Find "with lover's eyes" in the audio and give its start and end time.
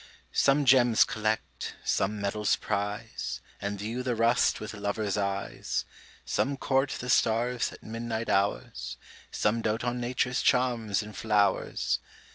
4.59-5.85